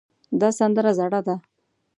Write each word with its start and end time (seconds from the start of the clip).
دا 0.39 0.49
سندره 0.59 0.91
زړه 0.99 1.19
ده 1.27 1.35